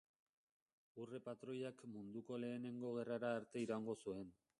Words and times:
Urre-patroiak 1.03 1.83
Munduko 1.97 2.39
Lehenengo 2.45 2.95
Gerrara 2.97 3.31
arte 3.43 3.63
iraungo 3.67 3.97
zuen. 4.07 4.33